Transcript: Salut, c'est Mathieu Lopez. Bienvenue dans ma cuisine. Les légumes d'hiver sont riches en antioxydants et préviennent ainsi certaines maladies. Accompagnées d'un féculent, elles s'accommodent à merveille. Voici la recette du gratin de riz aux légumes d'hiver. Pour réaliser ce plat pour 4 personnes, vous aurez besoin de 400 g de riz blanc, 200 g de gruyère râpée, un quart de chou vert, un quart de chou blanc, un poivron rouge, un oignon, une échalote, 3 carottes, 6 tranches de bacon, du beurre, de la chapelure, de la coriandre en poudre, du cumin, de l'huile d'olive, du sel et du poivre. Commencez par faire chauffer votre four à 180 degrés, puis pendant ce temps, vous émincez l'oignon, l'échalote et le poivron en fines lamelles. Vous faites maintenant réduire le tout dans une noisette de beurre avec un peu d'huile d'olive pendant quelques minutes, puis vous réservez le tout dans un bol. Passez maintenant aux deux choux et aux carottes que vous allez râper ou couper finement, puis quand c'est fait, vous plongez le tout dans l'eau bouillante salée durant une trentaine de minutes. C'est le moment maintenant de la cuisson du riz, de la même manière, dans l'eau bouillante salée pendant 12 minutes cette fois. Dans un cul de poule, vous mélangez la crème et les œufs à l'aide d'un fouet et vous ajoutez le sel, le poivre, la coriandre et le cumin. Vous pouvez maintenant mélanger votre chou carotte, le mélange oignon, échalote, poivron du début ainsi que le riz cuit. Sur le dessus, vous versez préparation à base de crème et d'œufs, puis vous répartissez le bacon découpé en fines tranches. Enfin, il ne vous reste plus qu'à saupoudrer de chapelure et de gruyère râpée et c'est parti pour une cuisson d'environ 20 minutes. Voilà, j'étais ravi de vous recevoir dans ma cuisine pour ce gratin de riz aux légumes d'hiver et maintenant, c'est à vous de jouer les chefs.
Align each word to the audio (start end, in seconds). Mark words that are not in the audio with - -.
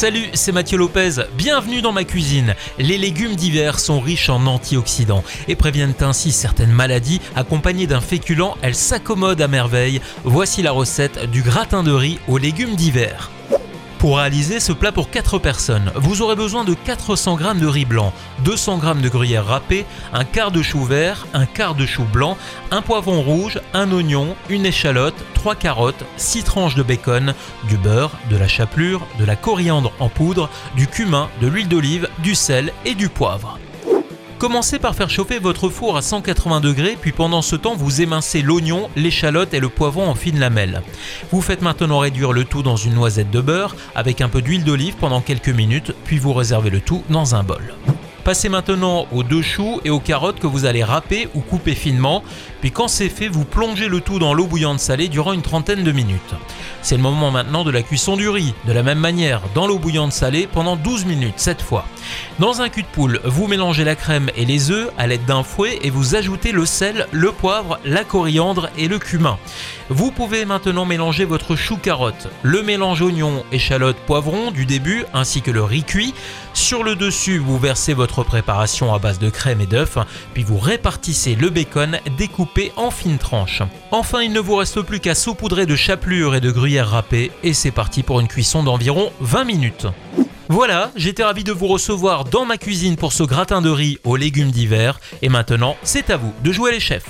Salut, 0.00 0.30
c'est 0.32 0.52
Mathieu 0.52 0.78
Lopez. 0.78 1.16
Bienvenue 1.36 1.82
dans 1.82 1.92
ma 1.92 2.04
cuisine. 2.04 2.54
Les 2.78 2.96
légumes 2.96 3.34
d'hiver 3.36 3.78
sont 3.78 4.00
riches 4.00 4.30
en 4.30 4.46
antioxydants 4.46 5.22
et 5.46 5.56
préviennent 5.56 5.92
ainsi 6.00 6.32
certaines 6.32 6.72
maladies. 6.72 7.20
Accompagnées 7.36 7.86
d'un 7.86 8.00
féculent, 8.00 8.54
elles 8.62 8.74
s'accommodent 8.74 9.42
à 9.42 9.46
merveille. 9.46 10.00
Voici 10.24 10.62
la 10.62 10.72
recette 10.72 11.30
du 11.30 11.42
gratin 11.42 11.82
de 11.82 11.92
riz 11.92 12.18
aux 12.28 12.38
légumes 12.38 12.76
d'hiver. 12.76 13.30
Pour 14.00 14.16
réaliser 14.16 14.60
ce 14.60 14.72
plat 14.72 14.92
pour 14.92 15.10
4 15.10 15.38
personnes, 15.38 15.92
vous 15.94 16.22
aurez 16.22 16.34
besoin 16.34 16.64
de 16.64 16.72
400 16.72 17.36
g 17.36 17.44
de 17.60 17.66
riz 17.66 17.84
blanc, 17.84 18.14
200 18.44 18.80
g 18.80 19.02
de 19.02 19.08
gruyère 19.10 19.44
râpée, 19.44 19.84
un 20.14 20.24
quart 20.24 20.50
de 20.50 20.62
chou 20.62 20.84
vert, 20.84 21.26
un 21.34 21.44
quart 21.44 21.74
de 21.74 21.84
chou 21.84 22.04
blanc, 22.10 22.38
un 22.70 22.80
poivron 22.80 23.20
rouge, 23.20 23.60
un 23.74 23.92
oignon, 23.92 24.36
une 24.48 24.64
échalote, 24.64 25.22
3 25.34 25.54
carottes, 25.54 26.06
6 26.16 26.44
tranches 26.44 26.76
de 26.76 26.82
bacon, 26.82 27.34
du 27.68 27.76
beurre, 27.76 28.12
de 28.30 28.38
la 28.38 28.48
chapelure, 28.48 29.06
de 29.18 29.26
la 29.26 29.36
coriandre 29.36 29.92
en 30.00 30.08
poudre, 30.08 30.48
du 30.76 30.86
cumin, 30.86 31.28
de 31.42 31.48
l'huile 31.48 31.68
d'olive, 31.68 32.08
du 32.22 32.34
sel 32.34 32.72
et 32.86 32.94
du 32.94 33.10
poivre. 33.10 33.58
Commencez 34.40 34.78
par 34.78 34.94
faire 34.94 35.10
chauffer 35.10 35.38
votre 35.38 35.68
four 35.68 35.98
à 35.98 36.02
180 36.02 36.62
degrés, 36.62 36.96
puis 36.98 37.12
pendant 37.12 37.42
ce 37.42 37.56
temps, 37.56 37.76
vous 37.76 38.00
émincez 38.00 38.40
l'oignon, 38.40 38.88
l'échalote 38.96 39.52
et 39.52 39.60
le 39.60 39.68
poivron 39.68 40.08
en 40.08 40.14
fines 40.14 40.38
lamelles. 40.38 40.80
Vous 41.30 41.42
faites 41.42 41.60
maintenant 41.60 41.98
réduire 41.98 42.32
le 42.32 42.44
tout 42.44 42.62
dans 42.62 42.76
une 42.76 42.94
noisette 42.94 43.30
de 43.30 43.42
beurre 43.42 43.76
avec 43.94 44.22
un 44.22 44.30
peu 44.30 44.40
d'huile 44.40 44.64
d'olive 44.64 44.96
pendant 44.96 45.20
quelques 45.20 45.50
minutes, 45.50 45.92
puis 46.06 46.16
vous 46.16 46.32
réservez 46.32 46.70
le 46.70 46.80
tout 46.80 47.04
dans 47.10 47.34
un 47.34 47.42
bol. 47.42 47.74
Passez 48.30 48.48
maintenant 48.48 49.08
aux 49.10 49.24
deux 49.24 49.42
choux 49.42 49.80
et 49.84 49.90
aux 49.90 49.98
carottes 49.98 50.38
que 50.38 50.46
vous 50.46 50.64
allez 50.64 50.84
râper 50.84 51.28
ou 51.34 51.40
couper 51.40 51.74
finement, 51.74 52.22
puis 52.60 52.70
quand 52.70 52.86
c'est 52.86 53.08
fait, 53.08 53.26
vous 53.26 53.44
plongez 53.44 53.88
le 53.88 54.00
tout 54.00 54.20
dans 54.20 54.34
l'eau 54.34 54.46
bouillante 54.46 54.78
salée 54.78 55.08
durant 55.08 55.32
une 55.32 55.42
trentaine 55.42 55.82
de 55.82 55.90
minutes. 55.90 56.36
C'est 56.80 56.96
le 56.96 57.02
moment 57.02 57.32
maintenant 57.32 57.64
de 57.64 57.72
la 57.72 57.82
cuisson 57.82 58.16
du 58.16 58.28
riz, 58.28 58.54
de 58.68 58.72
la 58.72 58.84
même 58.84 59.00
manière, 59.00 59.42
dans 59.54 59.66
l'eau 59.66 59.80
bouillante 59.80 60.12
salée 60.12 60.46
pendant 60.46 60.76
12 60.76 61.06
minutes 61.06 61.34
cette 61.38 61.60
fois. 61.60 61.86
Dans 62.38 62.62
un 62.62 62.68
cul 62.68 62.82
de 62.82 62.86
poule, 62.86 63.20
vous 63.24 63.48
mélangez 63.48 63.82
la 63.82 63.96
crème 63.96 64.30
et 64.36 64.44
les 64.44 64.70
œufs 64.70 64.90
à 64.96 65.06
l'aide 65.06 65.24
d'un 65.26 65.42
fouet 65.42 65.80
et 65.82 65.90
vous 65.90 66.14
ajoutez 66.14 66.52
le 66.52 66.66
sel, 66.66 67.06
le 67.10 67.32
poivre, 67.32 67.80
la 67.84 68.04
coriandre 68.04 68.70
et 68.78 68.86
le 68.86 68.98
cumin. 68.98 69.38
Vous 69.90 70.12
pouvez 70.12 70.44
maintenant 70.44 70.84
mélanger 70.84 71.24
votre 71.24 71.56
chou 71.56 71.76
carotte, 71.76 72.28
le 72.42 72.62
mélange 72.62 73.02
oignon, 73.02 73.44
échalote, 73.50 73.96
poivron 74.06 74.52
du 74.52 74.64
début 74.64 75.04
ainsi 75.12 75.42
que 75.42 75.50
le 75.50 75.64
riz 75.64 75.82
cuit. 75.82 76.14
Sur 76.54 76.84
le 76.84 76.94
dessus, 76.94 77.38
vous 77.38 77.58
versez 77.58 77.92
préparation 78.24 78.94
à 78.94 78.98
base 78.98 79.18
de 79.18 79.30
crème 79.30 79.60
et 79.60 79.66
d'œufs, 79.66 79.98
puis 80.34 80.42
vous 80.42 80.58
répartissez 80.58 81.34
le 81.34 81.50
bacon 81.50 81.98
découpé 82.18 82.72
en 82.76 82.90
fines 82.90 83.18
tranches. 83.18 83.62
Enfin, 83.90 84.22
il 84.22 84.32
ne 84.32 84.40
vous 84.40 84.56
reste 84.56 84.82
plus 84.82 85.00
qu'à 85.00 85.14
saupoudrer 85.14 85.66
de 85.66 85.76
chapelure 85.76 86.34
et 86.34 86.40
de 86.40 86.50
gruyère 86.50 86.90
râpée 86.90 87.30
et 87.42 87.52
c'est 87.52 87.70
parti 87.70 88.02
pour 88.02 88.20
une 88.20 88.28
cuisson 88.28 88.62
d'environ 88.62 89.12
20 89.20 89.44
minutes. 89.44 89.86
Voilà, 90.48 90.90
j'étais 90.96 91.22
ravi 91.22 91.44
de 91.44 91.52
vous 91.52 91.68
recevoir 91.68 92.24
dans 92.24 92.44
ma 92.44 92.58
cuisine 92.58 92.96
pour 92.96 93.12
ce 93.12 93.22
gratin 93.22 93.62
de 93.62 93.70
riz 93.70 93.98
aux 94.02 94.16
légumes 94.16 94.50
d'hiver 94.50 94.98
et 95.22 95.28
maintenant, 95.28 95.76
c'est 95.82 96.10
à 96.10 96.16
vous 96.16 96.32
de 96.42 96.50
jouer 96.50 96.72
les 96.72 96.80
chefs. 96.80 97.06